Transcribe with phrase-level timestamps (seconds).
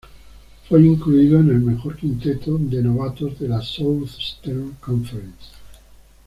[0.67, 5.51] Fue incluido en el mejor quinteto de novatos de la Southeastern Conference.